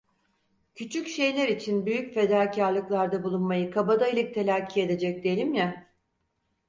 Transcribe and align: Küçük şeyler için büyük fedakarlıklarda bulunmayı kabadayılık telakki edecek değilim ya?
Küçük 0.75 1.07
şeyler 1.07 1.47
için 1.47 1.85
büyük 1.85 2.13
fedakarlıklarda 2.13 3.23
bulunmayı 3.23 3.71
kabadayılık 3.71 4.33
telakki 4.35 4.81
edecek 4.81 5.23
değilim 5.23 5.53
ya? 5.53 5.93